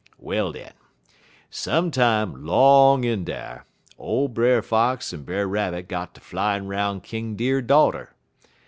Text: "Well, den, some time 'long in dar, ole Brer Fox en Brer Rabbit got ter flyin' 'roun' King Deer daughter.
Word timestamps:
"Well, 0.17 0.51
den, 0.51 0.73
some 1.51 1.91
time 1.91 2.43
'long 2.43 3.03
in 3.03 3.23
dar, 3.23 3.67
ole 3.99 4.29
Brer 4.29 4.63
Fox 4.63 5.13
en 5.13 5.21
Brer 5.21 5.45
Rabbit 5.45 5.87
got 5.87 6.15
ter 6.15 6.21
flyin' 6.21 6.65
'roun' 6.67 7.01
King 7.01 7.35
Deer 7.35 7.61
daughter. 7.61 8.15